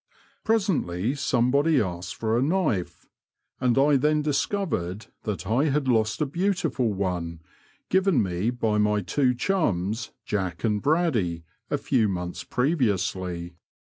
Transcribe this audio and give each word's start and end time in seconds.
Presently 0.43 1.13
somebody 1.13 1.79
asked 1.79 2.15
for 2.15 2.35
a 2.35 2.41
knife, 2.41 3.07
and 3.59 3.77
I 3.77 3.97
then 3.97 4.23
discovered 4.23 5.05
that 5.25 5.45
I 5.45 5.65
had 5.65 5.87
lost 5.87 6.21
a 6.23 6.25
beautiful 6.25 6.91
one, 6.91 7.39
given 7.87 8.23
me 8.23 8.49
by 8.49 8.79
my 8.79 9.01
two 9.01 9.35
chums 9.35 10.09
Jack 10.25 10.63
and 10.63 10.81
Braddy 10.81 11.43
a 11.69 11.77
few 11.77 12.07
months 12.09 12.43
pre 12.43 12.75
viously. 12.75 13.53